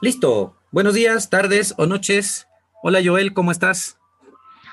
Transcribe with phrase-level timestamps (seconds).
[0.00, 0.54] Listo.
[0.70, 2.46] Buenos días, tardes o noches.
[2.84, 3.98] Hola Joel, ¿cómo estás?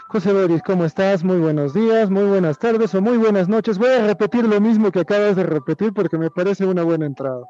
[0.07, 1.23] José Boris, ¿cómo estás?
[1.23, 3.79] Muy buenos días, muy buenas tardes o muy buenas noches.
[3.79, 7.43] Voy a repetir lo mismo que acabas de repetir porque me parece una buena entrada.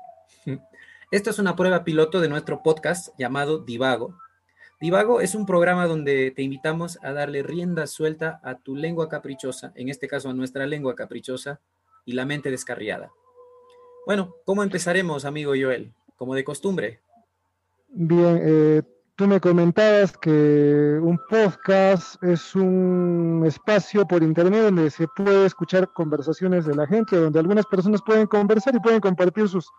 [1.11, 4.17] Esta es una prueba piloto de nuestro podcast llamado Divago.
[4.79, 9.73] Divago es un programa donde te invitamos a darle rienda suelta a tu lengua caprichosa,
[9.75, 11.59] en este caso a nuestra lengua caprichosa
[12.05, 13.11] y la mente descarriada.
[14.05, 15.93] Bueno, ¿cómo empezaremos, amigo Joel?
[16.15, 17.01] Como de costumbre,
[17.97, 18.81] Bien, eh,
[19.15, 25.93] tú me comentabas que un podcast es un espacio por internet donde se puede escuchar
[25.93, 29.71] conversaciones de la gente, donde algunas personas pueden conversar y pueden compartir sus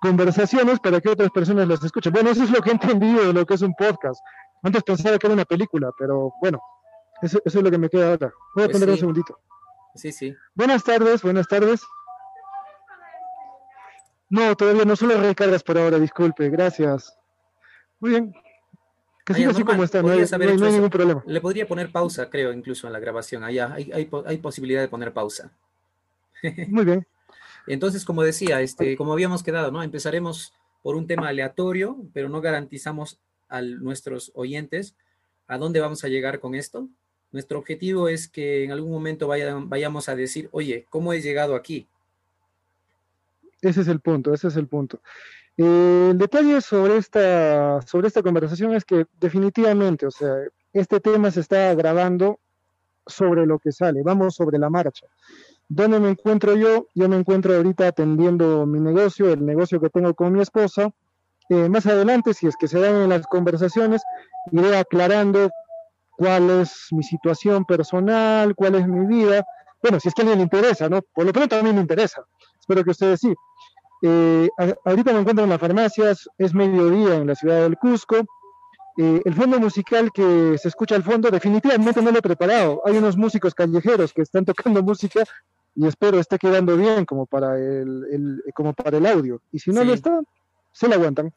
[0.00, 2.12] conversaciones para que otras personas las escuchen.
[2.12, 4.20] Bueno, eso es lo que he entendido de lo que es un podcast.
[4.62, 6.60] Antes pensaba que era una película, pero bueno,
[7.20, 8.32] eso, es lo que me queda ahora.
[8.54, 9.40] Voy a pues poner un segundito.
[9.96, 10.36] Sí, sí.
[10.54, 11.82] Buenas tardes, buenas tardes.
[14.28, 17.19] No, todavía no solo recargas por ahora, disculpe, gracias.
[18.00, 18.34] Muy bien.
[19.24, 20.26] Que siga así como está, no hay,
[20.72, 21.22] ningún problema.
[21.26, 23.44] Le podría poner pausa, creo, incluso en la grabación.
[23.44, 25.52] Allá hay, hay, posibilidad de poner pausa.
[26.68, 27.06] Muy bien.
[27.66, 29.82] Entonces, como decía, este, como habíamos quedado, ¿no?
[29.82, 34.94] Empezaremos por un tema aleatorio, pero no garantizamos a nuestros oyentes
[35.46, 36.88] a dónde vamos a llegar con esto.
[37.32, 41.86] Nuestro objetivo es que en algún momento vayamos a decir, oye, ¿cómo he llegado aquí?
[43.60, 45.00] Ese es el punto, ese es el punto.
[45.56, 50.34] El detalle sobre esta, sobre esta conversación es que definitivamente, o sea,
[50.72, 52.38] este tema se está grabando
[53.06, 55.06] sobre lo que sale, vamos sobre la marcha.
[55.68, 56.88] ¿Dónde me encuentro yo?
[56.94, 60.90] Yo me encuentro ahorita atendiendo mi negocio, el negocio que tengo con mi esposa.
[61.48, 64.02] Eh, más adelante, si es que se dan en las conversaciones,
[64.50, 65.50] iré aclarando
[66.16, 69.44] cuál es mi situación personal, cuál es mi vida.
[69.82, 71.02] Bueno, si es que a alguien le interesa, ¿no?
[71.02, 72.24] Por lo pronto a mí me interesa.
[72.58, 73.32] Espero que ustedes sí.
[74.02, 74.48] Eh,
[74.84, 78.16] ahorita me encuentro en las farmacias, es mediodía en la ciudad del Cusco.
[78.96, 82.82] Eh, el fondo musical que se escucha al fondo definitivamente no lo he preparado.
[82.84, 85.24] Hay unos músicos callejeros que están tocando música
[85.74, 89.40] y espero esté quedando bien como para el, como para el audio.
[89.52, 90.20] Y si no lo está,
[90.72, 91.32] se lo aguantan.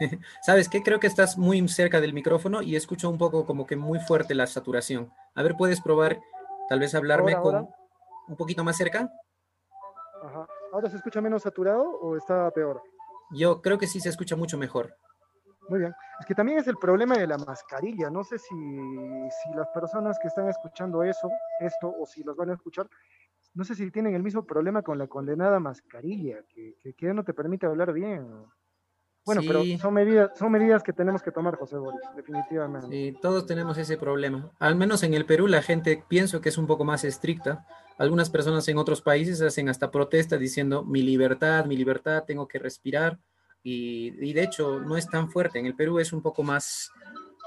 [0.42, 0.82] ¿Sabes qué?
[0.82, 4.34] Creo que estás muy cerca del micrófono y escucho un poco como que muy fuerte
[4.34, 5.10] la saturación.
[5.34, 6.20] A ver, ¿puedes probar
[6.68, 7.68] tal vez hablarme con
[8.28, 9.10] un poquito más cerca?
[10.76, 12.82] ¿Ahora se escucha menos saturado o está peor?
[13.30, 14.94] Yo creo que sí se escucha mucho mejor.
[15.70, 15.94] Muy bien.
[16.20, 18.10] Es que también es el problema de la mascarilla.
[18.10, 22.50] No sé si, si las personas que están escuchando eso, esto, o si las van
[22.50, 22.90] a escuchar,
[23.54, 27.24] no sé si tienen el mismo problema con la condenada mascarilla, que, que, que no
[27.24, 28.28] te permite hablar bien.
[29.24, 32.88] Bueno, pero son medidas, son medidas que tenemos que tomar, José Boris, definitivamente.
[32.88, 34.52] Sí, todos tenemos ese problema.
[34.58, 37.66] Al menos en el Perú la gente pienso que es un poco más estricta.
[37.98, 42.58] Algunas personas en otros países hacen hasta protesta diciendo mi libertad, mi libertad, tengo que
[42.58, 43.18] respirar.
[43.62, 45.58] Y, de hecho no es tan fuerte.
[45.58, 46.92] En el Perú es un poco más,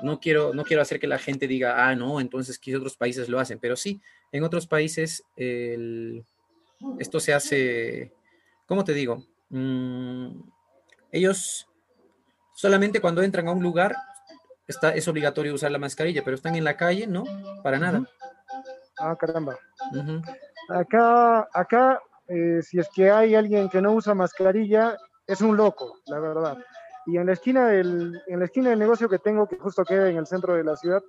[0.01, 3.29] no quiero, no quiero hacer que la gente diga, ah, no, entonces que otros países
[3.29, 3.59] lo hacen.
[3.59, 4.01] Pero sí,
[4.31, 5.23] en otros países
[6.97, 8.11] esto se hace,
[8.65, 9.23] ¿cómo te digo?
[9.49, 10.41] Mm,
[11.11, 11.69] ellos
[12.59, 13.95] Solamente cuando entran a un lugar
[14.67, 17.23] está, es obligatorio usar la mascarilla, pero están en la calle, ¿no?
[17.63, 18.03] Para nada.
[18.99, 19.57] Ah, caramba.
[20.69, 24.95] Acá, acá eh, si es que hay alguien que no usa mascarilla,
[25.25, 26.57] es un loco, la verdad.
[27.05, 30.09] Y en la esquina del, en la esquina del negocio que tengo, que justo queda
[30.09, 31.01] en el centro de la ciudad,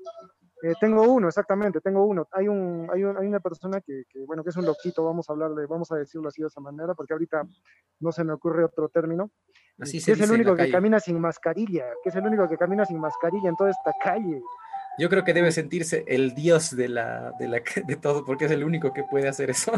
[0.62, 2.26] eh, tengo uno, exactamente, tengo uno.
[2.32, 5.32] Hay, un, hay, hay una persona que, que, bueno, que es un loquito, vamos a
[5.32, 7.42] hablarle, vamos a decirlo así de esa manera, porque ahorita
[8.00, 9.30] no se me ocurre otro término.
[9.78, 12.84] Así que es el único que camina sin mascarilla, que es el único que camina
[12.84, 14.42] sin mascarilla en toda esta calle.
[15.00, 18.50] Yo creo que debe sentirse el dios de, la, de, la, de todo, porque es
[18.50, 19.72] el único que puede hacer eso.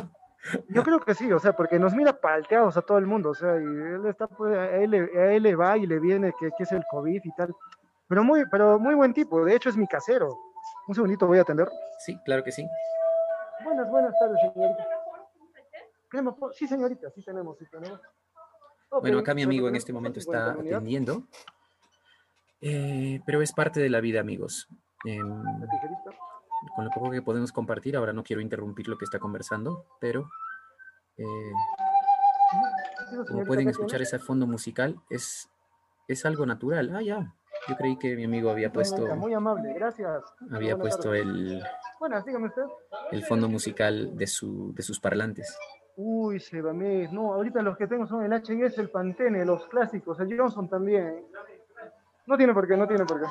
[0.69, 3.35] Yo creo que sí, o sea, porque nos mira palteados a todo el mundo, o
[3.35, 6.51] sea, y él está, pues, a él, a él le va y le viene que,
[6.59, 7.55] que, es el COVID y tal.
[8.09, 10.37] Pero muy, pero muy buen tipo, de hecho es mi casero.
[10.89, 11.69] Un segundito, voy a atender.
[12.01, 12.67] Sí, claro que sí.
[13.63, 14.89] Buenas, buenas tardes, señorita.
[16.55, 18.01] Sí, señorita, sí tenemos, sí tenemos.
[18.91, 21.29] Bueno, acá mi amigo en este momento está atendiendo,
[22.61, 24.69] eh, pero es parte de la vida, amigos.
[25.05, 30.31] Con lo poco que podemos compartir, ahora no quiero interrumpir lo que está conversando, pero
[31.17, 31.53] eh,
[33.29, 35.49] como pueden escuchar ese fondo musical, es,
[36.09, 36.95] es algo natural.
[36.95, 37.35] Ah, ya.
[37.69, 39.15] Yo creí que mi amigo había puesto.
[39.17, 40.23] Muy amable, gracias.
[40.51, 41.63] Había puesto el.
[42.01, 42.65] Buenas, dígame usted.
[43.13, 45.57] El fondo musical de, su, de sus parlantes.
[45.97, 50.37] Uy, Sebamés, no, ahorita los que tengo son el H&S, el Pantene, los clásicos, el
[50.37, 51.27] Johnson también.
[52.27, 53.27] No tiene por qué, no tiene por qué.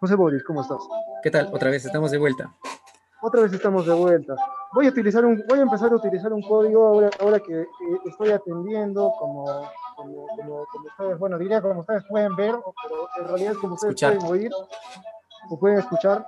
[0.00, 0.78] José Boris, ¿cómo estás?
[1.22, 1.50] ¿Qué tal?
[1.52, 2.50] Otra vez estamos de vuelta.
[3.20, 4.34] Otra vez estamos de vuelta.
[4.72, 7.66] Voy a utilizar un, voy a empezar a utilizar un código ahora, ahora que eh,
[8.06, 9.44] estoy atendiendo como,
[9.96, 14.22] como, como, ustedes, bueno, diría como ustedes pueden ver, pero en realidad como ustedes pueden
[14.22, 14.50] oír
[15.50, 16.26] o pueden escuchar,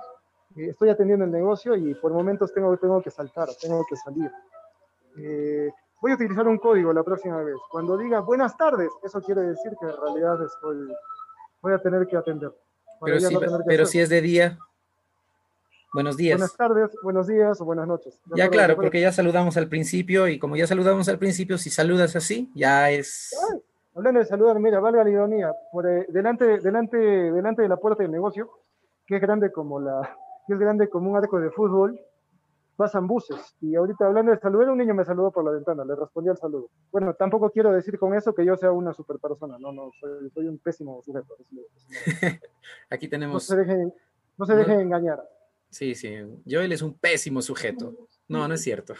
[0.55, 4.31] eh, estoy atendiendo el negocio y por momentos tengo, tengo que saltar, tengo que salir.
[5.17, 7.57] Eh, voy a utilizar un código la próxima vez.
[7.71, 10.93] Cuando diga buenas tardes, eso quiere decir que en realidad estoy,
[11.59, 12.53] voy a tener que atender.
[13.03, 14.57] Pero, si, pero si es de día,
[15.93, 16.37] buenos días.
[16.37, 18.19] Buenas tardes, buenos días o buenas noches.
[18.35, 22.15] Ya, claro, porque ya saludamos al principio y como ya saludamos al principio, si saludas
[22.15, 23.35] así, ya es...
[23.95, 28.03] hablando de saludar, mira, valga la ironía, por, eh, delante, delante, delante de la puerta
[28.03, 28.49] del negocio,
[29.05, 30.15] que es grande como la,
[30.47, 31.99] que es grande como un arco de fútbol,
[32.75, 33.55] pasan buses.
[33.61, 36.37] Y ahorita hablando de saludar, un niño me saludó por la ventana, le respondí al
[36.37, 36.69] saludo.
[36.91, 40.47] Bueno, tampoco quiero decir con eso que yo sea una super persona, no, no, soy,
[40.47, 41.35] un pésimo sujeto.
[42.89, 43.35] Aquí tenemos...
[43.35, 43.93] No se dejen,
[44.37, 45.23] no se dejen engañar.
[45.69, 46.15] Sí, sí,
[46.47, 47.93] Joel es un pésimo sujeto.
[48.27, 48.93] No, no es cierto.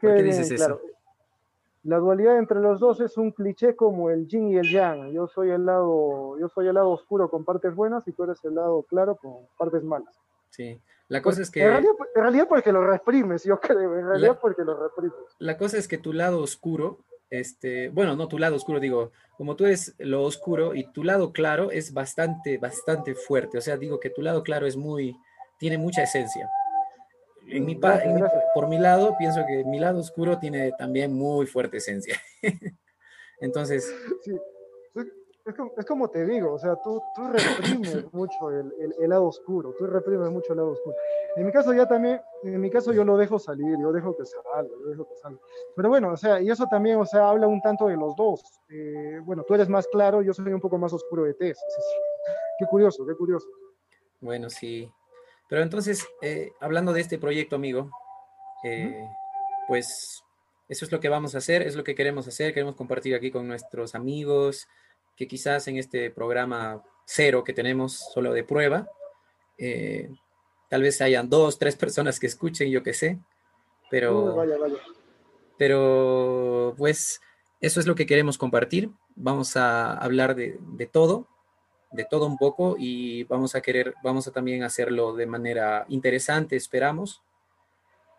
[0.00, 0.80] qué dices eso?
[1.84, 5.10] La dualidad entre los dos es un cliché como el yin y el yang.
[5.12, 8.44] Yo soy el lado, yo soy el lado oscuro con partes buenas y tú eres
[8.44, 10.14] el lado claro con partes malas.
[10.50, 10.80] Sí.
[11.08, 11.62] La cosa es que.
[11.62, 11.82] En
[12.14, 13.98] realidad, porque lo reprimes, yo creo.
[13.98, 15.18] En realidad porque lo reprimes.
[15.38, 16.98] La cosa es que tu lado oscuro,
[17.30, 21.32] este, bueno, no tu lado oscuro, digo, como tú eres lo oscuro y tu lado
[21.32, 23.58] claro es bastante, bastante fuerte.
[23.58, 25.16] O sea, digo que tu lado claro es muy,
[25.58, 26.50] tiene mucha esencia.
[27.46, 27.80] En mi,
[28.54, 32.20] por mi lado, pienso que mi lado oscuro tiene también muy fuerte esencia.
[33.40, 33.90] Entonces,
[34.22, 34.32] sí
[35.76, 39.86] es como, te digo, o sea, tú, tú reprimes mucho el, el, lado oscuro, tú
[39.86, 40.96] reprimes mucho el lado oscuro.
[41.36, 44.24] En mi caso ya también, en mi caso yo lo dejo salir, yo dejo que
[44.24, 45.38] salga, yo dejo que salga.
[45.76, 48.42] Pero bueno, o sea, y eso también, o sea, habla un tanto de los dos.
[48.68, 51.58] Eh, bueno, tú eres más claro, yo soy un poco más oscuro de tez.
[52.58, 53.48] Qué curioso, qué curioso.
[54.20, 54.90] Bueno, sí.
[55.48, 57.90] Pero entonces, eh, hablando de este proyecto, amigo,
[58.64, 59.08] eh,
[59.66, 60.22] pues
[60.68, 63.30] eso es lo que vamos a hacer, es lo que queremos hacer, queremos compartir aquí
[63.30, 64.68] con nuestros amigos,
[65.18, 68.88] que quizás en este programa cero que tenemos solo de prueba,
[69.58, 70.10] eh,
[70.70, 73.18] tal vez hayan dos, tres personas que escuchen, yo qué sé,
[73.90, 74.36] pero,
[75.56, 77.20] pero pues
[77.60, 78.90] eso es lo que queremos compartir.
[79.16, 81.26] Vamos a hablar de, de, todo,
[81.90, 86.54] de todo un poco y vamos a querer, vamos a también hacerlo de manera interesante,
[86.54, 87.22] esperamos.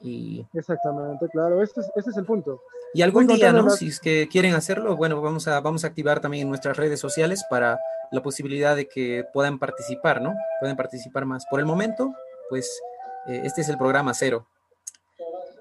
[0.02, 0.46] Y...
[0.54, 2.62] Exactamente, claro, ese es, es el punto.
[2.94, 3.70] Y algún día, ¿no?
[3.70, 7.44] Si es que quieren hacerlo, bueno, vamos a, vamos a activar también nuestras redes sociales
[7.50, 7.80] para
[8.12, 10.34] la posibilidad de que puedan participar, ¿no?
[10.60, 11.46] Pueden participar más.
[11.50, 12.14] Por el momento,
[12.50, 12.82] pues
[13.28, 14.48] eh, este es el programa cero.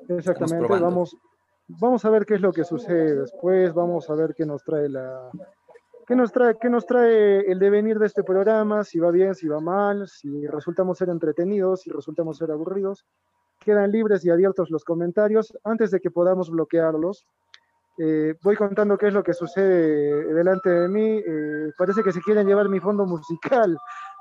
[0.09, 1.17] Exactamente, vamos,
[1.67, 4.89] vamos a ver qué es lo que sucede después, vamos a ver qué nos trae
[4.89, 5.31] la,
[6.07, 8.83] ¿Qué nos, trae, ¿Qué nos trae el devenir de este programa?
[8.85, 13.05] Si va bien, si va mal, si resultamos ser entretenidos, si resultamos ser aburridos
[13.69, 17.26] quedan libres y abiertos los comentarios antes de que podamos bloquearlos.
[17.99, 21.19] Eh, voy contando qué es lo que sucede delante de mí.
[21.19, 23.76] Eh, parece que se quieren llevar mi fondo musical.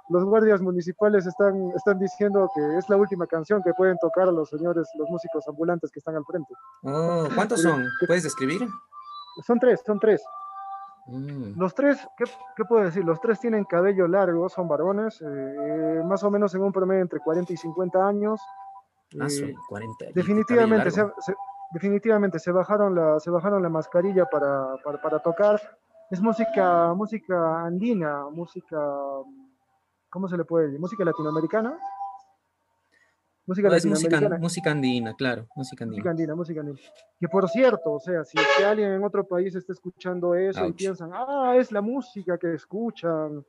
[0.10, 4.32] Los guardias municipales están, están diciendo que es la última canción que pueden tocar a
[4.34, 6.54] los señores, los músicos ambulantes que están al frente.
[6.84, 7.86] Oh, ¿Cuántos son?
[8.06, 8.68] ¿Puedes describir?
[9.46, 10.22] Son tres, son tres.
[11.08, 11.58] Mm.
[11.58, 12.26] Los tres, ¿qué,
[12.58, 13.06] ¿qué, puedo decir?
[13.06, 17.20] Los tres tienen cabello largo, son varones, eh, más o menos en un promedio entre
[17.20, 18.42] 40 y 50 años.
[19.20, 19.28] Ah,
[19.70, 20.06] 40.
[20.14, 21.06] Definitivamente se,
[21.72, 25.62] definitivamente se bajaron la, se bajaron la mascarilla para, para, tocar.
[26.10, 28.78] Es música, música andina, música,
[30.10, 30.80] ¿cómo se le puede decir?
[30.80, 31.78] ¿Música latinoamericana?
[33.46, 34.38] Música latinoamericana.
[34.40, 36.00] Música, andina, claro, música andina.
[36.00, 36.80] Música andina, música andina.
[37.18, 41.12] Que por cierto, o sea, si alguien en otro país está escuchando eso y piensan,
[41.14, 43.46] ah, es la música que escuchan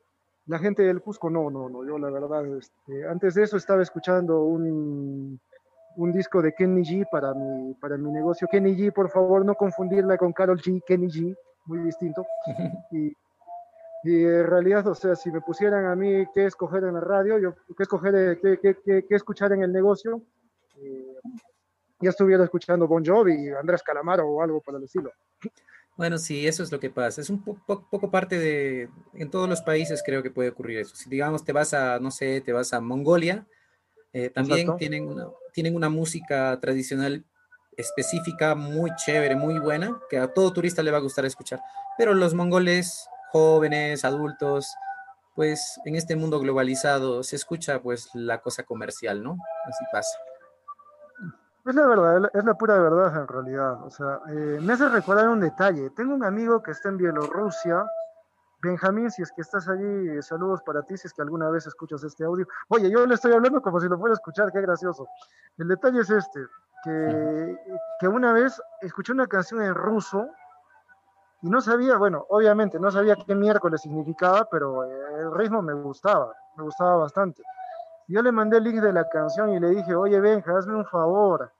[0.48, 3.82] la gente del Cusco, no, no, no, yo la verdad, este, antes de eso estaba
[3.82, 5.38] escuchando un,
[5.98, 8.46] un disco de Kenny G para mi, para mi negocio.
[8.50, 11.36] Kenny G, por favor, no confundirla con Carol G, Kenny G,
[11.66, 12.26] muy distinto.
[12.92, 13.12] Y,
[14.04, 17.36] y en realidad, o sea, si me pusieran a mí qué escoger en la radio,
[17.38, 20.22] yo qué escoger, qué, qué, qué, escuchar en el negocio,
[20.76, 21.16] eh,
[21.98, 25.10] ya estuviera escuchando Bon Jovi, Andrés Calamaro o algo por el estilo.
[25.96, 27.20] Bueno, sí, eso es lo que pasa.
[27.20, 30.94] Es un poco parte de, en todos los países creo que puede ocurrir eso.
[30.94, 33.48] Si digamos te vas a, no sé, te vas a Mongolia,
[34.24, 37.24] eh, también tienen una, tienen una música tradicional
[37.76, 41.60] específica muy chévere, muy buena, que a todo turista le va a gustar escuchar.
[41.96, 44.66] Pero los mongoles, jóvenes, adultos,
[45.36, 49.36] pues en este mundo globalizado se escucha pues la cosa comercial, ¿no?
[49.66, 50.18] Así pasa.
[51.64, 53.84] Es la verdad, es la pura verdad en realidad.
[53.84, 55.90] O sea, eh, me hace recordar un detalle.
[55.90, 57.84] Tengo un amigo que está en Bielorrusia
[58.60, 62.02] Benjamín, si es que estás allí, saludos para ti, si es que alguna vez escuchas
[62.02, 62.46] este audio.
[62.68, 65.06] Oye, yo le estoy hablando como si lo fuera a escuchar, qué gracioso.
[65.58, 66.40] El detalle es este,
[66.82, 67.56] que,
[68.00, 70.28] que una vez escuché una canción en ruso
[71.42, 76.32] Y no sabía, bueno, obviamente no sabía qué miércoles significaba, pero el ritmo me gustaba,
[76.56, 77.42] me gustaba bastante.
[78.08, 80.86] Yo le mandé el link de la canción y le dije, oye Benja, hazme un
[80.86, 81.52] favor,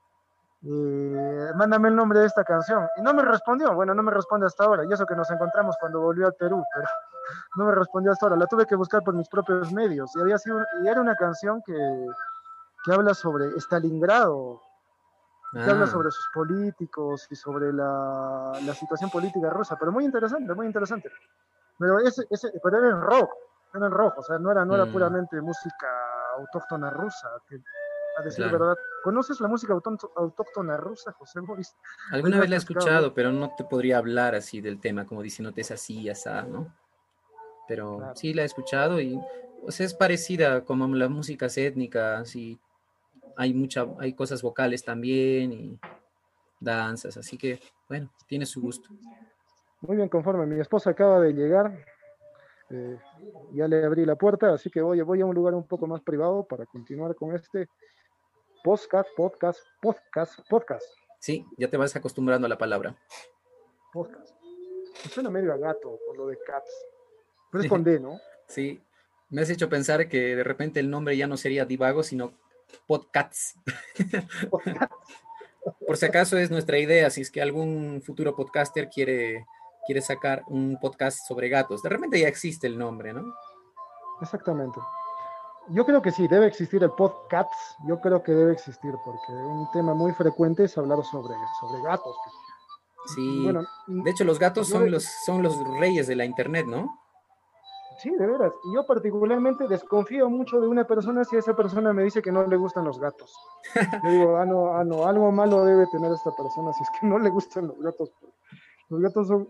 [0.61, 2.87] eh, mándame el nombre de esta canción.
[2.97, 5.75] Y no me respondió, bueno, no me responde hasta ahora, y eso que nos encontramos
[5.79, 6.87] cuando volvió al Perú, pero
[7.55, 10.37] no me respondió hasta ahora, la tuve que buscar por mis propios medios, y, había
[10.37, 12.07] sido, y era una canción que,
[12.83, 14.61] que habla sobre Stalingrado,
[15.53, 15.87] que habla ah.
[15.87, 21.09] sobre sus políticos y sobre la, la, situación política rusa, pero muy interesante, muy interesante.
[21.79, 23.31] Pero, ese, ese, pero era en rock,
[23.73, 24.91] era en rock, o sea, no era, no era mm.
[24.91, 25.87] puramente música
[26.37, 27.59] autóctona rusa, que
[28.19, 28.75] a decir verdad.
[29.03, 31.75] ¿Conoces la música autóctona rusa, José Boris?
[32.11, 35.61] Alguna vez la he escuchado, pero no te podría hablar así del tema, como diciéndote
[35.61, 36.75] es así, ya está, ¿no?
[37.67, 39.19] Pero sí la he escuchado y
[39.63, 42.59] o sea, es parecida como las músicas étnicas y
[43.35, 45.79] hay mucha, hay cosas vocales también y
[46.59, 48.89] danzas, así que bueno, tiene su gusto.
[49.81, 50.45] Muy bien, conforme.
[50.45, 51.85] Mi esposa acaba de llegar,
[52.69, 52.97] eh,
[53.53, 56.01] ya le abrí la puerta, así que voy, voy a un lugar un poco más
[56.01, 57.69] privado para continuar con este
[58.63, 60.85] podcast, podcast, podcast, podcast.
[61.19, 62.95] Sí, ya te vas acostumbrando a la palabra.
[63.91, 64.35] Podcast.
[65.11, 66.71] suena medio a gato por lo de cats.
[67.51, 68.19] Pero es con D, ¿no?
[68.47, 68.81] Sí,
[69.29, 72.33] me has hecho pensar que de repente el nombre ya no sería Divago, sino
[72.87, 73.55] podcasts.
[75.85, 79.45] Por si acaso es nuestra idea, si es que algún futuro podcaster quiere,
[79.85, 81.83] quiere sacar un podcast sobre gatos.
[81.83, 83.33] De repente ya existe el nombre, ¿no?
[84.21, 84.79] Exactamente.
[85.71, 87.51] Yo creo que sí, debe existir el podcast.
[87.87, 92.15] Yo creo que debe existir porque un tema muy frecuente es hablar sobre, sobre gatos.
[93.15, 96.99] Sí, bueno, de hecho los gatos son los, son los reyes de la internet, ¿no?
[97.99, 98.53] Sí, de veras.
[98.73, 102.55] Yo particularmente desconfío mucho de una persona si esa persona me dice que no le
[102.55, 103.35] gustan los gatos.
[104.03, 107.05] Yo digo, ah no, ah, no, algo malo debe tener esta persona si es que
[107.05, 108.11] no le gustan los gatos.
[108.89, 109.49] Los gatos son,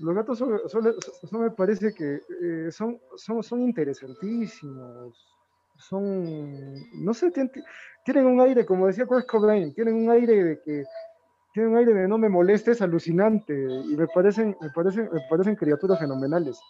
[0.00, 5.37] los gatos son, son, me parece que eh, son, son, son interesantísimos.
[5.78, 7.30] Son, no sé,
[8.04, 10.84] tienen, un aire, como decía Kurt Cobain, tienen un aire de que
[11.52, 15.56] tienen un aire de no me molestes alucinante y me parecen, me parecen, me parecen
[15.56, 16.60] criaturas fenomenales.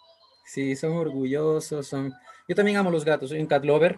[0.45, 2.13] Sí, son orgullosos, son...
[2.47, 3.97] Yo también amo los gatos, soy un cat lover,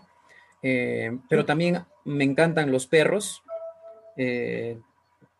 [0.64, 3.44] eh, pero también me encantan los perros.
[4.18, 4.78] Eh,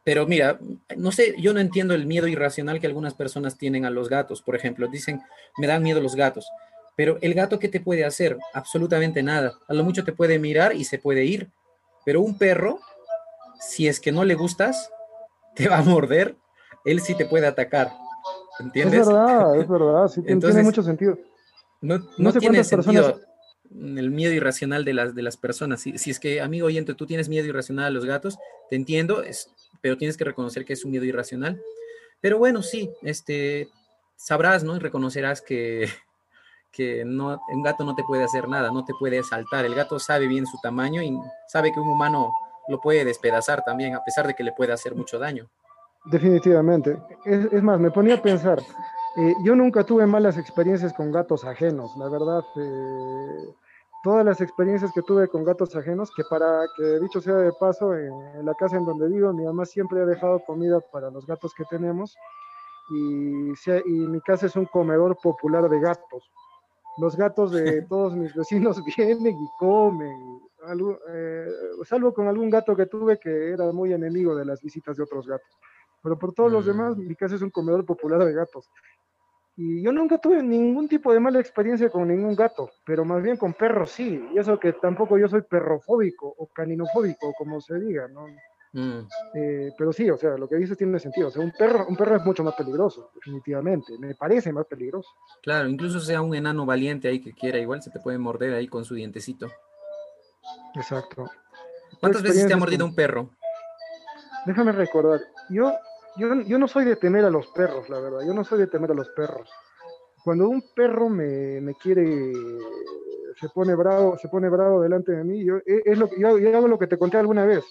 [0.04, 0.60] pero mira,
[0.98, 4.42] no sé, yo no entiendo el miedo irracional que algunas personas tienen a los gatos.
[4.42, 5.22] Por ejemplo, dicen,
[5.58, 6.50] me dan miedo los gatos.
[6.96, 8.38] Pero el gato, ¿qué te puede hacer?
[8.54, 9.54] Absolutamente nada.
[9.68, 11.50] A lo mucho te puede mirar y se puede ir.
[12.06, 12.80] Pero un perro,
[13.60, 14.92] si es que no le gustas,
[15.56, 16.36] te va a morder,
[16.86, 17.92] él sí te puede atacar.
[18.60, 19.02] ¿Entiendes?
[19.02, 21.18] Es verdad, es verdad, sí, tiene mucho sentido.
[21.82, 23.20] No, no, tiene sentido
[23.74, 25.82] el miedo irracional de las, de las personas.
[25.82, 28.38] Si, si, es que, amigo oyente, tú tienes miedo irracional a los gatos,
[28.70, 29.50] te entiendo, es,
[29.82, 31.62] pero tienes que reconocer que es un miedo irracional.
[32.20, 33.70] Pero bueno, sí, este,
[34.16, 34.76] sabrás, ¿no?
[34.76, 35.90] Y reconocerás que,
[36.72, 39.66] que no, un gato no te puede hacer nada, no te puede saltar.
[39.66, 42.34] El gato sabe bien su tamaño y sabe que un humano
[42.68, 45.50] lo puede despedazar también, a pesar de que le puede hacer mucho daño.
[46.06, 46.98] Definitivamente.
[47.26, 48.60] Es, más, me ponía a pensar,
[49.18, 52.44] eh, yo nunca tuve malas experiencias con gatos ajenos, la verdad.
[52.56, 53.54] Eh,
[54.04, 57.94] todas las experiencias que tuve con gatos ajenos, que para que dicho sea de paso,
[57.96, 61.54] en, la casa en donde vivo, mi mamá siempre ha dejado comida para los gatos
[61.54, 62.16] que tenemos
[62.90, 63.52] y,
[63.86, 66.32] y mi casa es un comedor popular de gatos.
[66.98, 70.42] Los gatos de todos mis vecinos vienen y comen,
[71.10, 71.48] eh,
[71.86, 75.28] salvo con algún gato que tuve que era muy enemigo de las visitas de otros
[75.28, 75.58] gatos
[76.02, 77.08] pero por todos los demás, mm.
[77.08, 78.70] mi casa es un comedor popular de gatos.
[79.56, 83.38] Y yo nunca tuve ningún tipo de mala experiencia con ningún gato, pero más bien
[83.38, 84.28] con perros sí.
[84.34, 88.26] Y eso que tampoco yo soy perrofóbico o caninofóbico, como se diga, ¿no?
[88.74, 89.00] Mm.
[89.34, 91.28] Eh, pero sí, o sea, lo que dices tiene sentido.
[91.28, 93.98] O sea, un perro, un perro es mucho más peligroso, definitivamente.
[93.98, 95.10] Me parece más peligroso.
[95.42, 98.68] Claro, incluso sea un enano valiente ahí que quiera, igual se te puede morder ahí
[98.68, 99.52] con su dientecito.
[100.76, 101.30] Exacto.
[102.00, 103.30] ¿Cuántas veces te ha mordido un perro?
[104.46, 105.20] Déjame recordar.
[105.50, 105.74] Yo
[106.18, 108.20] yo, no soy de temer a los perros, la verdad.
[108.26, 109.50] Yo no soy de temer a los perros.
[110.24, 112.34] Cuando un perro me, quiere,
[113.40, 116.68] se pone bravo, se pone bravo delante de mí, yo, e, es lo, yo, hago
[116.68, 117.64] lo que te conté alguna vez.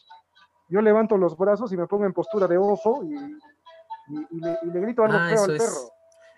[0.71, 3.15] Yo levanto los brazos y me pongo en postura de oso y,
[4.39, 5.93] le, grito algo ah, al perro.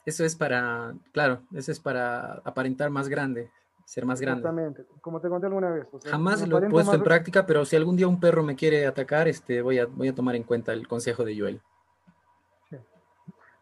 [0.04, 3.50] Eso es para, claro, eso es para aparentar más grande,
[3.84, 4.40] ser más grande.
[4.40, 5.86] Exactamente, como te conté alguna vez.
[6.04, 9.28] Jamás lo he puesto en práctica, pero si algún día un perro me quiere atacar,
[9.28, 11.62] este, voy, a, voy a tomar en cuenta el consejo de Joel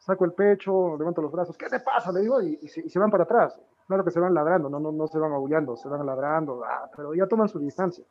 [0.00, 2.10] saco el pecho, levanto los brazos, ¿qué te pasa?
[2.10, 3.58] Le digo, y, se, van para atrás.
[3.86, 6.88] Claro que se van ladrando, no, no, no se van aullando, se van ladrando, ah,
[6.96, 8.04] pero ya toman su distancia.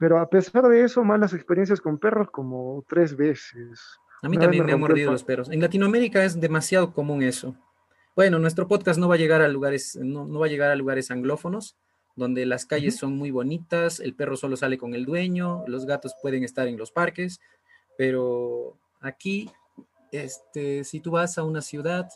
[0.00, 4.00] Pero a pesar de eso, malas experiencias con perros como tres veces.
[4.22, 5.50] A mí también me han mordido los perros.
[5.50, 7.54] En Latinoamérica es demasiado común eso.
[8.16, 11.10] Bueno, nuestro podcast no va a llegar a lugares, no, va a llegar a lugares
[11.10, 11.76] anglófonos,
[12.16, 16.14] donde las calles son muy bonitas, el perro solo sale con el dueño, los gatos
[16.22, 17.38] pueden estar en los parques,
[17.98, 19.50] pero aquí,
[20.12, 22.08] este, si tú vas a una ciudad,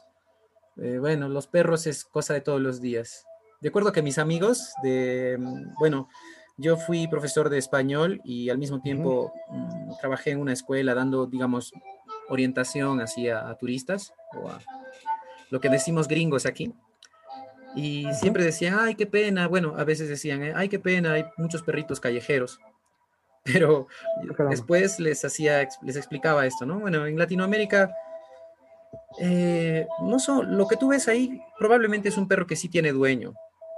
[0.79, 3.27] eh, bueno, los perros es cosa de todos los días.
[3.61, 6.09] De acuerdo que mis amigos de, mm, bueno,
[6.57, 11.27] yo fui profesor de español y al mismo tiempo mm, trabajé en una escuela dando,
[11.27, 11.73] digamos,
[12.29, 14.61] orientación hacia a turistas o a
[15.51, 16.73] lo que decimos gringos aquí.
[17.77, 19.49] Y siempre decían, ay, qué pena.
[19.49, 22.61] Bueno, a veces decían, eh, ay, qué pena, hay muchos perritos callejeros.
[23.45, 23.89] Pero
[24.49, 26.79] después les hacía, les explicaba esto, ¿no?
[26.79, 27.93] Bueno, en Latinoamérica,
[29.21, 32.93] eh, no son, lo que tú ves ahí probablemente es un perro que sí tiene
[32.93, 33.35] dueño.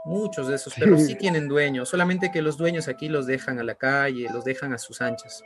[0.06, 3.64] Muchos de esos perros sí tienen dueño, solamente que los dueños aquí los dejan a
[3.64, 5.42] la calle, los dejan a sus anchas.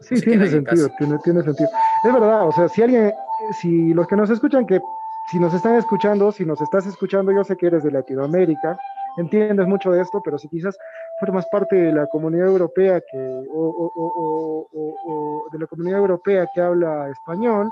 [0.00, 1.68] Sí, tiene sentido, tiene, tiene sentido.
[2.04, 3.12] Es verdad, o sea, si alguien,
[3.60, 4.80] si los que nos escuchan que
[5.30, 8.78] si nos están escuchando, si nos estás escuchando, yo sé que eres de Latinoamérica,
[9.18, 10.76] entiendes mucho de esto, pero si quizás
[11.20, 14.70] formas parte de la comunidad europea que, o,
[15.52, 17.70] de la comunidad europea que habla español,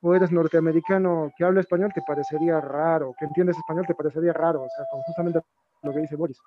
[0.00, 4.62] o eres norteamericano que habla español, te parecería raro, que entiendes español, te parecería raro,
[4.62, 5.40] o sea, con justamente
[5.82, 6.38] lo que dice Boris.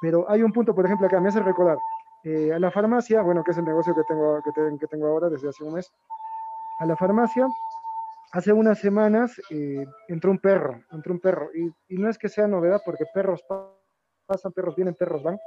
[0.00, 1.78] Pero hay un punto, por ejemplo, que me hace recordar,
[2.24, 5.48] eh, a la farmacia, bueno, que es el negocio que tengo, que tengo ahora desde
[5.48, 5.90] hace un mes,
[6.80, 7.46] a la farmacia
[8.32, 12.46] hace unas semanas eh, entró un perro, entró un perro, y, no es que sea
[12.46, 13.42] novedad porque perros
[14.26, 15.38] pasan, perros vienen, perros van,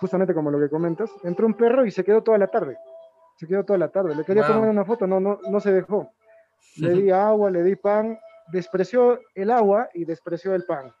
[0.00, 2.76] justamente como lo que comentas, entró un perro y se quedó toda la tarde,
[3.38, 6.10] se quedó toda la tarde, le quería tomar una foto, no, no, no se dejó,
[6.76, 8.18] le di agua, le di pan,
[8.52, 10.92] despreció el agua y despreció el pan,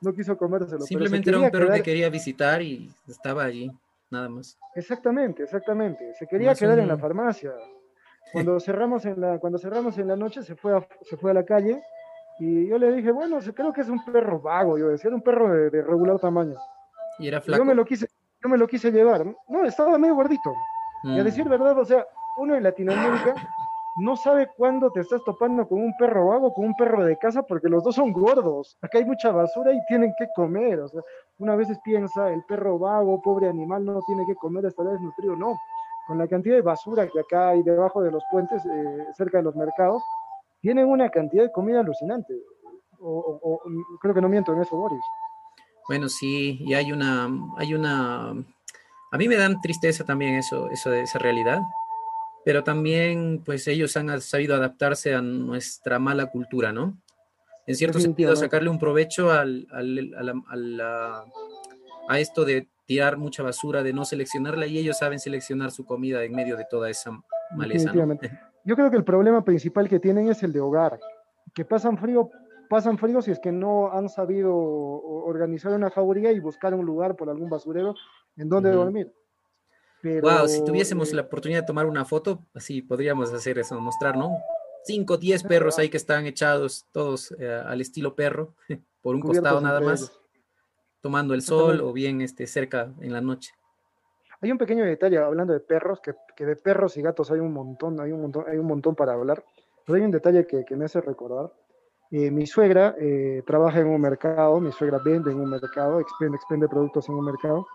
[0.00, 0.80] no quiso comérselo.
[0.82, 3.70] Simplemente era un perro que quería visitar y estaba allí,
[4.10, 4.58] nada más.
[4.74, 7.52] Exactamente, exactamente, se quería quedar en la farmacia,
[8.32, 11.34] cuando cerramos en la, cuando cerramos en la noche se fue, a, se fue a
[11.34, 11.82] la calle
[12.38, 15.22] y yo le dije, bueno, creo que es un perro vago, yo decía, era un
[15.22, 16.56] perro de, regular tamaño.
[17.18, 17.62] Y era flaco.
[17.62, 18.08] yo me lo quise,
[18.42, 19.24] yo me lo quise llevar.
[19.48, 20.52] No, estaba medio gordito.
[21.04, 21.24] Y a mm.
[21.24, 22.06] decir verdad, o sea,
[22.38, 23.34] uno en Latinoamérica
[23.96, 27.42] no sabe cuándo te estás topando con un perro vago, con un perro de casa,
[27.42, 28.78] porque los dos son gordos.
[28.80, 30.80] Acá hay mucha basura y tienen que comer.
[30.80, 31.02] O sea,
[31.38, 35.36] una vez piensa, el perro vago, pobre animal, no tiene que comer, estará desnutrido.
[35.36, 35.58] No,
[36.06, 39.44] con la cantidad de basura que acá hay debajo de los puentes, eh, cerca de
[39.44, 40.02] los mercados,
[40.60, 42.34] tienen una cantidad de comida alucinante.
[43.04, 43.60] O,
[44.00, 45.00] creo que no miento en eso, Boris.
[45.88, 47.28] Bueno, sí, y hay una,
[47.58, 51.62] hay una, a mí me dan tristeza también eso, eso de esa realidad,
[52.44, 56.98] pero también, pues ellos han sabido adaptarse a nuestra mala cultura, ¿no?
[57.66, 59.68] En cierto sentido, sacarle un provecho al,
[62.08, 66.24] a esto de tirar mucha basura, de no seleccionarla y ellos saben seleccionar su comida
[66.24, 67.12] en medio de toda esa
[67.56, 67.92] maleza.
[68.64, 70.98] Yo creo que el problema principal que tienen es el de hogar,
[71.54, 72.30] que pasan frío,
[72.68, 77.16] pasan frío si es que no han sabido organizar una jauría y buscar un lugar
[77.16, 77.94] por algún basurero
[78.36, 79.12] en donde dormir.
[80.02, 84.38] Wow, si tuviésemos la oportunidad de tomar una foto, así podríamos hacer eso, mostrar, ¿no?
[84.84, 88.54] Cinco, diez perros ahí que están echados todos eh, al estilo perro,
[89.02, 90.12] por un costado nada más
[91.00, 93.52] tomando el sol o bien este, cerca en la noche.
[94.40, 98.00] Hay un pequeño detalle hablando de perros, que, de perros y gatos hay un montón,
[98.00, 99.44] hay un montón, hay un montón para hablar,
[99.86, 101.52] pero hay un detalle que, me hace recordar.
[102.10, 106.36] Eh, mi suegra eh, trabaja en un mercado, mi suegra vende en un mercado, expende,
[106.36, 107.66] expende productos en un mercado,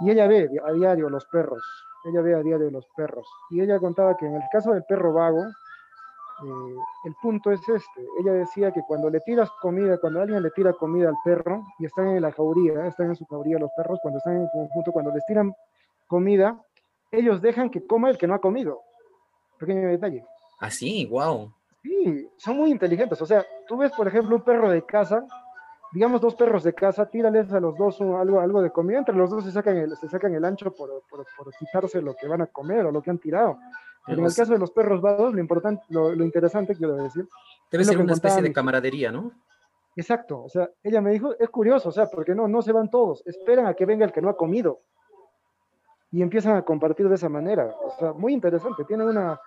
[0.00, 1.62] y ella ve a diario los perros,
[2.04, 3.26] ella ve a diario los perros.
[3.50, 8.06] Y ella contaba que en el caso del perro vago, eh, el punto es este.
[8.20, 11.86] Ella decía que cuando le tiras comida, cuando alguien le tira comida al perro y
[11.86, 15.12] están en la jauría, están en su jauría los perros, cuando están en conjunto, cuando
[15.12, 15.52] les tiran
[16.06, 16.60] comida,
[17.10, 18.82] ellos dejan que coma el que no ha comido.
[19.58, 20.24] Pequeño detalle.
[20.60, 21.52] Así, ah, wow.
[21.82, 23.20] Sí, son muy inteligentes.
[23.20, 25.24] O sea, tú ves, por ejemplo, un perro de casa,
[25.92, 29.30] digamos dos perros de casa, tírales a los dos algo, algo de comida, entre los
[29.30, 32.42] dos se sacan el, se sacan el ancho por, por, por quitarse lo que van
[32.42, 33.58] a comer o lo que han tirado
[34.08, 37.28] en el caso de los perros vados, lo importante, lo, interesante, quiero decir.
[37.70, 39.32] Debe ser una especie de camaradería, ¿no?
[39.96, 42.88] Exacto, o sea, ella me dijo, es curioso, o sea, porque no, no se van
[42.88, 44.80] todos, esperan a que venga el que no ha comido.
[46.10, 47.74] Y empiezan a compartir de esa manera.
[47.84, 49.38] O sea, muy interesante, tiene una,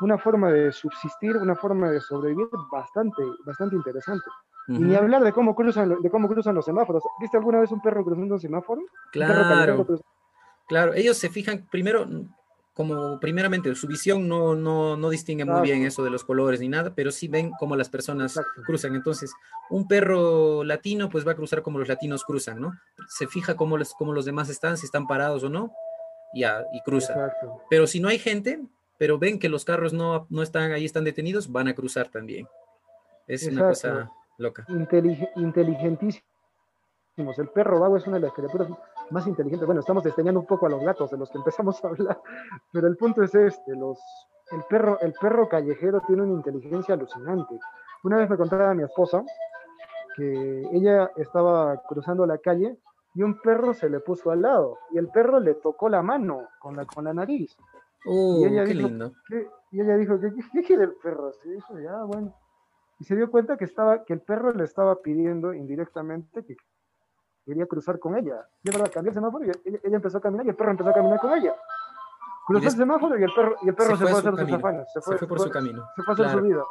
[0.00, 4.24] una forma de subsistir, una forma de sobrevivir bastante, bastante interesante.
[4.68, 7.02] Y ni hablar de cómo cruzan, de cómo cruzan los semáforos.
[7.20, 8.82] ¿Viste alguna vez un perro cruzando un semáforo?
[9.12, 9.86] Claro.
[10.68, 12.06] Claro, ellos se fijan primero,
[12.74, 16.68] como primeramente su visión no, no, no distingue muy bien eso de los colores ni
[16.68, 18.94] nada, pero sí ven cómo las personas cruzan.
[18.94, 19.32] Entonces,
[19.70, 22.74] un perro latino pues va a cruzar como los latinos cruzan, ¿no?
[23.08, 25.72] Se fija cómo los, cómo los demás están, si están parados o no,
[26.34, 27.32] y, y cruza.
[27.70, 28.62] Pero si no hay gente,
[28.98, 32.46] pero ven que los carros no, no están ahí, están detenidos, van a cruzar también.
[33.26, 34.64] Es una cosa loca.
[34.68, 36.24] inteligentísimo.
[37.36, 38.68] El perro vago es una de las criaturas
[39.10, 39.66] más inteligentes.
[39.66, 42.20] Bueno, estamos desdeñando un poco a los gatos de los que empezamos a hablar,
[42.72, 43.98] pero el punto es este, los,
[44.52, 47.58] el, perro, el perro callejero tiene una inteligencia alucinante.
[48.04, 49.24] Una vez me contaba a mi esposa
[50.16, 52.76] que ella estaba cruzando la calle
[53.14, 56.48] y un perro se le puso al lado y el perro le tocó la mano
[56.60, 57.56] con la, con la nariz.
[58.06, 59.12] Uh, y ella qué dijo, lindo.
[59.72, 61.32] y ella dijo, ¿qué, qué quiere el perro?
[61.32, 62.32] Se dijo, ya, bueno.
[63.00, 66.56] Y se dio cuenta que, estaba, que el perro le estaba pidiendo indirectamente que
[67.44, 68.46] quería cruzar con ella.
[68.62, 70.94] Y verdad, cambió el semáforo y ella, empezó a caminar y el perro empezó a
[70.94, 71.54] caminar con ella.
[72.46, 74.86] Cruzó el semáforo y el perro, y el perro se, fue, a hacer sus afanes.
[74.92, 75.84] Se fue, por su camino.
[75.96, 76.62] Se fue a hacer su vida.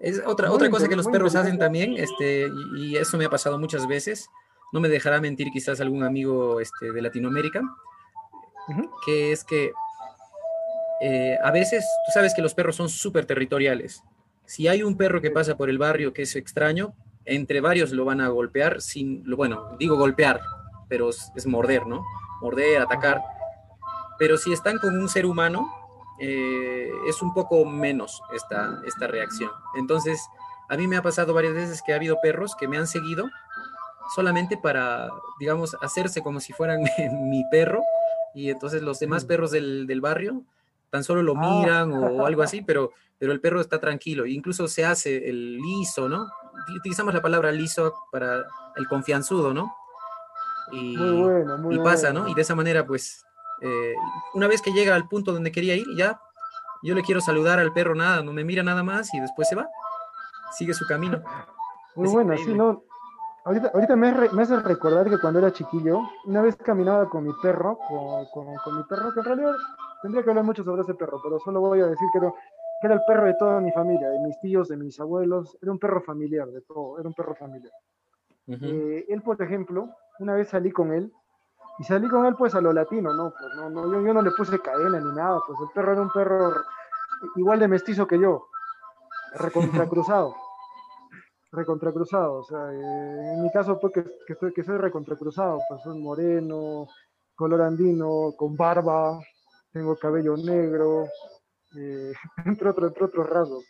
[0.00, 3.58] Es otra, otra cosa que los perros hacen también, este, y, eso me ha pasado
[3.58, 4.28] muchas veces,
[4.72, 7.62] no me dejará mentir quizás algún amigo este, de Latinoamérica,
[9.04, 9.72] que es que
[11.00, 14.04] eh, a veces, tú sabes que los perros son súper territoriales.
[14.48, 16.94] Si hay un perro que pasa por el barrio que es extraño,
[17.26, 20.40] entre varios lo van a golpear sin, bueno, digo golpear,
[20.88, 22.02] pero es, morder, ¿no?
[22.40, 23.20] Morder, atacar.
[24.18, 25.70] Pero si están con un ser humano,
[26.18, 29.50] eh, es un poco menos esta, esta reacción.
[29.76, 30.26] Entonces,
[30.70, 33.28] a mí me ha pasado varias veces que ha habido perros que me han seguido
[34.14, 36.80] solamente para, digamos, hacerse como si fueran
[37.28, 37.82] mi perro
[38.34, 39.28] y entonces los demás mm.
[39.28, 40.42] perros del, del barrio
[40.90, 41.40] tan solo lo ah.
[41.40, 44.26] miran o, algo así, pero, pero el perro está tranquilo.
[44.26, 46.26] Incluso se hace el liso, ¿no?
[46.76, 48.44] utilizamos la palabra liso para
[48.76, 49.74] el confianzudo, ¿no?
[50.72, 50.98] Y,
[51.70, 52.28] y pasa, ¿no?
[52.28, 53.24] Y de esa manera, pues,
[53.62, 53.94] eh,
[54.34, 56.20] una vez que llega al punto donde quería ir, ya
[56.82, 59.56] yo le quiero saludar al perro, nada, no me mira nada más y después se
[59.56, 59.66] va,
[60.56, 61.22] sigue su camino.
[61.96, 62.84] Muy bueno, sí, no.
[63.48, 64.08] Ahorita, ahorita me,
[64.42, 68.82] hace recordar que cuando era chiquillo, una vez caminaba con mi perro, con, con, mi
[68.84, 69.54] perro, que en realidad
[70.02, 72.30] tendría que hablar mucho sobre ese perro, pero solo voy a decir que era
[72.80, 75.72] que era el perro de toda mi familia, de mis tíos, de mis abuelos, era
[75.72, 77.72] un perro familiar, de todo, era un perro familiar.
[78.48, 81.10] Eh, él, por ejemplo, una vez salí con él,
[81.78, 83.30] y salí con él pues a lo latino, ¿no?
[83.30, 86.02] Pues no, no yo, yo, no le puse cadena ni nada, pues el perro era
[86.02, 86.52] un perro
[87.36, 88.46] igual de mestizo que yo,
[89.36, 90.34] recontracruzado.
[91.50, 96.86] recontracruzado, o sea, eh, en mi caso pues que, estoy, soy recontracruzado, pues soy moreno,
[97.34, 99.18] color andino, con barba,
[99.72, 101.06] tengo cabello negro,
[101.76, 102.12] eh,
[102.44, 103.64] entre, otros, entre otros rasgos,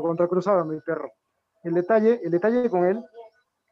[0.00, 1.10] contracruzaba mi perro.
[1.62, 3.04] El detalle, el detalle con él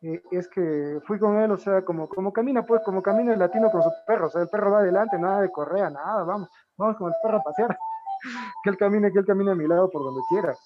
[0.03, 3.38] eh, es que fui con él, o sea, como, como camina, pues, como camina el
[3.38, 6.49] latino con su perro, o sea, el perro va adelante, nada de correa, nada, vamos,
[6.77, 7.79] vamos con el perro a pasear,
[8.64, 10.57] que él camine, que él camine a mi lado por donde quiera.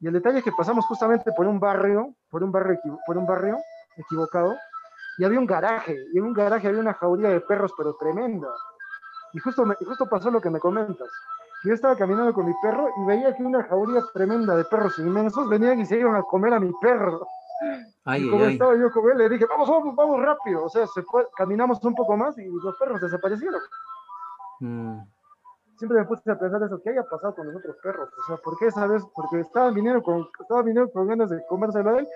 [0.00, 3.26] Y el detalle es que pasamos justamente por un barrio, por un barrio, por un
[3.26, 3.56] barrio
[3.96, 4.54] equivocado,
[5.18, 8.48] y había un garaje, y en un garaje había una jauría de perros, pero tremenda.
[9.32, 11.08] Y justo, justo pasó lo que me comentas.
[11.64, 15.48] Yo estaba caminando con mi perro y veía que una jauría tremenda de perros inmensos
[15.48, 17.26] venían y se iban a comer a mi perro.
[18.18, 20.64] y como estaba yo con él, le dije, vamos, vamos, vamos rápido.
[20.64, 23.60] O sea, se fue, caminamos un poco más y los perros desaparecieron.
[24.60, 25.00] Mm.
[25.78, 28.08] Siempre me puse a pensar eso, ¿qué haya pasado con los otros perros?
[28.08, 29.02] O sea, ¿por qué esa vez?
[29.14, 32.08] Porque estaban viniendo con, estaban viniendo con ganas de comérselo a él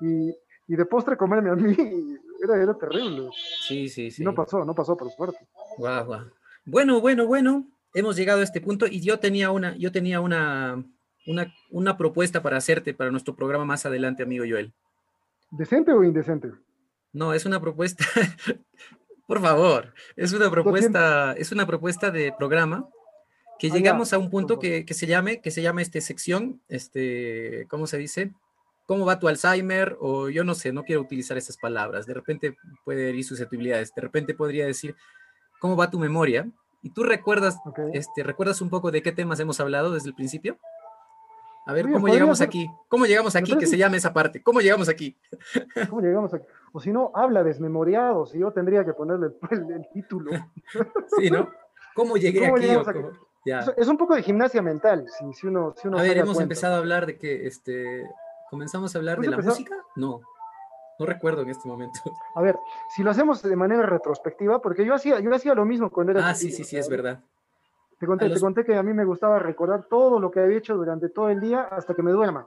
[0.00, 0.34] y,
[0.66, 1.76] y de postre comerme a mí.
[2.42, 3.30] Era, era terrible.
[3.66, 4.22] Sí, sí, sí.
[4.22, 5.38] no pasó, no pasó por suerte.
[5.78, 6.24] Guau, guau.
[6.66, 10.84] Bueno, bueno, bueno hemos llegado a este punto y yo tenía una, yo tenía una,
[11.70, 14.74] una, propuesta para hacerte para nuestro programa más adelante, amigo Joel.
[15.50, 16.50] ¿Decente o indecente?
[17.12, 18.04] No, es una propuesta,
[19.26, 22.88] por favor, es una propuesta, es una propuesta de programa
[23.58, 27.86] que llegamos a un punto que, se llame, que se llama este sección, este, ¿cómo
[27.86, 28.32] se dice?
[28.86, 29.96] ¿Cómo va tu Alzheimer?
[30.00, 32.06] O yo no sé, no quiero utilizar esas palabras.
[32.06, 33.94] De repente puede herir susceptibilidades.
[33.94, 34.94] De repente podría decir,
[35.58, 36.46] ¿cómo va tu memoria?
[36.82, 37.58] ¿Y tú recuerdas,
[37.94, 40.58] este, recuerdas un poco de qué temas hemos hablado desde el principio?
[41.66, 42.70] A ver, ¿cómo llegamos aquí?
[42.88, 43.56] ¿Cómo llegamos aquí?
[43.56, 44.42] Que se llame esa parte.
[44.42, 45.16] ¿Cómo llegamos aquí?
[45.88, 46.44] ¿Cómo llegamos aquí?
[46.72, 50.32] O si no, habla desmemoriado, si yo tendría que ponerle el, título.
[51.16, 51.48] sí, ¿no?
[51.94, 52.66] ¿Cómo llegué aquí?
[53.44, 56.78] Es un poco de gimnasia mental, si, uno, si uno A ver, hemos empezado a
[56.78, 58.08] hablar de que, este,
[58.50, 59.76] comenzamos a hablar de la música.
[59.96, 60.20] No.
[60.98, 61.98] No recuerdo en este momento.
[62.36, 62.56] A ver,
[62.94, 66.28] si lo hacemos de manera retrospectiva, porque yo hacía, yo hacía lo mismo cuando era.
[66.28, 67.20] Ah, sí, sí, sí, es verdad.
[67.98, 70.76] Te conté, te conté que a mí me gustaba recordar todo lo que había hecho
[70.76, 72.46] durante todo el día hasta que me duerma.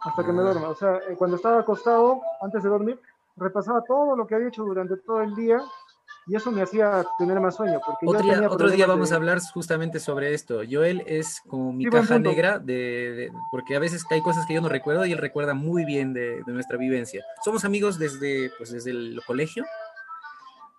[0.00, 0.44] Hasta que me ah.
[0.44, 0.68] duerma.
[0.68, 3.00] O sea, eh, cuando estaba acostado, antes de dormir,
[3.36, 5.60] repasaba todo lo que había hecho durante todo el día
[6.28, 7.80] y eso me hacía tener más sueño.
[7.84, 10.60] Porque otro, día, otro día vamos a hablar justamente sobre esto.
[10.70, 14.68] Joel es como mi caja negra, de, porque a veces hay cosas que yo no
[14.68, 17.24] recuerdo y él recuerda muy bien de, nuestra vivencia.
[17.44, 19.64] Somos amigos desde, pues, desde el colegio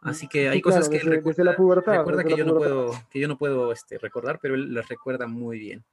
[0.01, 3.19] Así que hay cosas que él recuerda, la pubertad, recuerda que, yo no puedo, que
[3.19, 5.83] yo no puedo este, recordar, pero él las recuerda muy bien.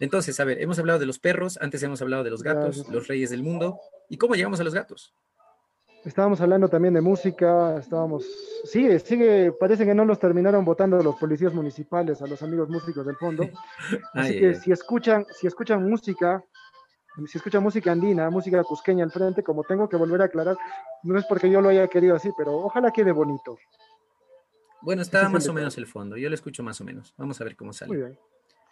[0.00, 3.06] Entonces, a ver, hemos hablado de los perros, antes hemos hablado de los gatos, los
[3.06, 3.78] reyes del mundo.
[4.08, 5.14] ¿Y cómo llegamos a los gatos?
[6.06, 8.24] Estábamos hablando también de música, estábamos...
[8.62, 13.04] Sigue, sigue, parece que no los terminaron votando los policías municipales a los amigos músicos
[13.04, 13.42] del fondo.
[14.14, 16.44] Así que si escuchan, si escuchan música,
[17.26, 20.56] si escuchan música andina, música cusqueña al frente, como tengo que volver a aclarar,
[21.02, 23.58] no es porque yo lo haya querido así, pero ojalá quede bonito.
[24.82, 27.14] Bueno, está más o menos el fondo, yo lo escucho más o menos.
[27.16, 27.88] Vamos a ver cómo sale.
[27.88, 28.18] Muy bien.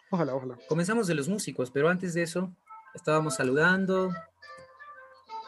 [0.09, 0.57] Ojalá, ojalá.
[0.69, 2.49] Comenzamos de los músicos, pero antes de eso,
[2.93, 4.09] estábamos saludando.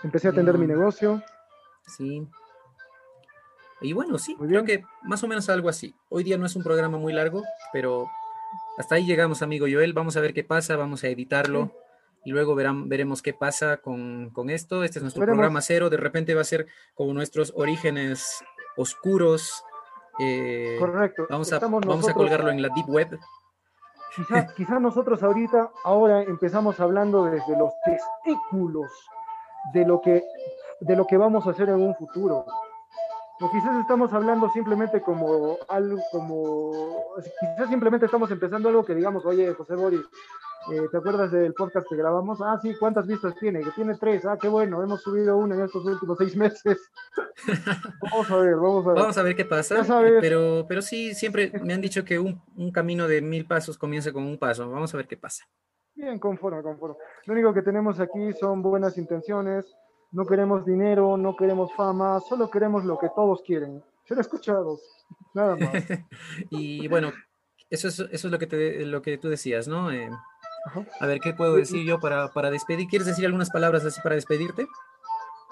[0.03, 0.69] Empecé a atender mi mm.
[0.69, 1.23] negocio.
[1.87, 2.27] Sí.
[3.81, 5.93] Y bueno, sí, creo que más o menos algo así.
[6.09, 8.07] Hoy día no es un programa muy largo, pero
[8.77, 9.93] hasta ahí llegamos, amigo Joel.
[9.93, 11.71] Vamos a ver qué pasa, vamos a editarlo
[12.27, 14.83] y luego verán, veremos qué pasa con, esto.
[14.83, 15.89] Este es nuestro programa cero.
[15.89, 18.43] De repente va a ser como nuestros orígenes
[18.75, 19.63] oscuros.
[20.19, 21.27] Eh, Correcto.
[21.29, 23.17] Vamos a, vamos a colgarlo en la Deep Web.
[24.13, 28.91] Quizá, quizá nosotros ahorita, ahora empezamos hablando desde los testículos
[29.73, 30.23] de lo que
[30.81, 32.45] de lo que vamos a hacer en un futuro.
[33.39, 36.71] O quizás estamos hablando simplemente como algo, como,
[37.39, 40.01] quizás simplemente estamos empezando algo que digamos, oye, José Boris,
[40.71, 42.39] eh, ¿te acuerdas del podcast que grabamos?
[42.41, 43.61] Ah, sí, ¿cuántas vistas tiene?
[43.61, 46.91] Que tiene tres, ah, qué bueno, hemos subido uno en estos últimos seis meses.
[48.01, 48.99] vamos a ver, vamos a ver.
[48.99, 49.85] Vamos a ver qué pasa,
[50.19, 54.11] pero, pero sí, siempre me han dicho que un, un camino de mil pasos comienza
[54.11, 55.45] con un paso, vamos a ver qué pasa.
[55.93, 56.95] Bien, conforme, conforme.
[57.25, 59.65] Lo único que tenemos aquí son buenas intenciones,
[60.17, 64.81] no queremos dinero, no queremos fama, solo queremos lo que todos quieren, ser escuchados,
[65.35, 65.71] nada más.
[66.49, 67.11] y bueno,
[67.69, 69.91] eso es, eso es lo, que te, lo que tú decías, ¿no?
[69.91, 70.09] Eh,
[70.99, 72.87] a ver, ¿qué puedo decir yo para, para despedir?
[72.87, 74.65] ¿Quieres decir algunas palabras así para despedirte?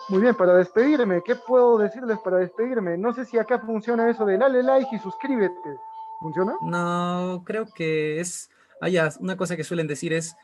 [0.09, 2.97] Muy bien, para despedirme, ¿qué puedo decirles para despedirme?
[2.97, 5.77] No sé si acá funciona eso de dale like y suscríbete.
[6.21, 6.55] ¿Funciona?
[6.63, 8.49] No, creo que es.
[8.81, 10.35] Ah, ya, una cosa que suelen decir es: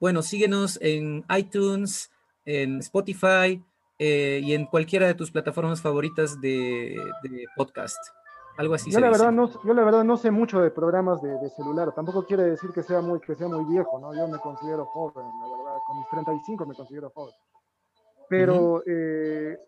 [0.00, 2.10] bueno, síguenos en iTunes,
[2.46, 3.62] en Spotify
[3.98, 6.96] eh, y en cualquiera de tus plataformas favoritas de,
[7.56, 7.98] podcast.
[8.56, 8.90] Algo así.
[8.90, 12.24] Yo la, verdad no, yo la verdad no sé mucho de programas de, celular, tampoco
[12.24, 14.14] quiere decir que sea, muy, que sea muy viejo, ¿no?
[14.14, 17.34] Yo me considero joven, la verdad, con mis 35 me considero joven.
[18.30, 19.58] Pero, eh,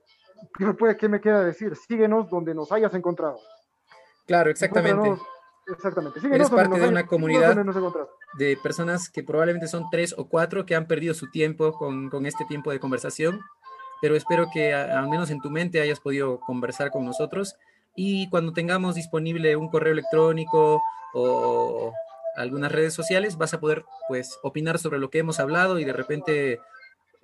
[0.56, 1.76] ¿qué, me puede, ¿qué me queda decir?
[1.76, 3.38] Síguenos donde nos hayas encontrado.
[4.26, 5.20] Claro, exactamente.
[5.70, 6.20] Exactamente.
[6.32, 7.56] Eres parte de una comunidad
[8.38, 12.26] de personas que probablemente son tres o cuatro que han perdido su tiempo con, con
[12.26, 13.40] este tiempo de conversación,
[14.00, 17.56] pero espero que al menos en tu mente hayas podido conversar con nosotros
[17.94, 20.80] y cuando tengamos disponible un correo electrónico
[21.14, 21.92] o
[22.36, 25.92] algunas redes sociales vas a poder pues opinar sobre lo que hemos hablado y de
[25.92, 26.60] repente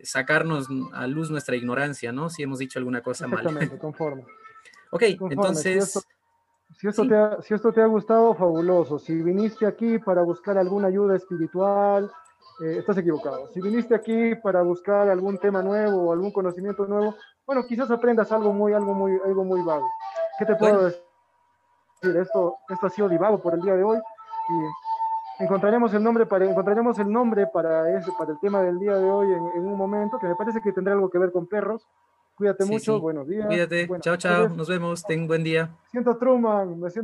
[0.02, 2.28] sacarnos a luz nuestra ignorancia, ¿no?
[2.28, 3.40] Si hemos dicho alguna cosa mal.
[3.40, 4.26] Exactamente, conforme.
[4.90, 5.92] ok, entonces...
[5.92, 6.13] Si
[6.88, 8.98] esto, te ha, si esto te ha gustado, fabuloso.
[8.98, 12.10] Si viniste aquí para buscar alguna ayuda espiritual,
[12.60, 13.48] eh, estás equivocado.
[13.52, 17.14] Si viniste aquí para buscar algún tema nuevo o algún conocimiento nuevo,
[17.46, 19.88] bueno, quizás aprendas algo muy, algo muy, algo muy vago.
[20.38, 21.00] ¿Qué te puedo decir?
[22.02, 26.44] Esto, esto ha sido divago por el día de hoy y encontraremos el nombre para,
[26.44, 29.78] encontraremos el nombre para, ese, para el tema del día de hoy en, en un
[29.78, 31.88] momento que me parece que tendrá algo que ver con perros
[32.34, 33.46] Cuídate mucho, buenos días.
[33.46, 35.70] Cuídate, chao, chao, nos vemos, ten un buen día.
[35.90, 37.02] siento Truman, me siento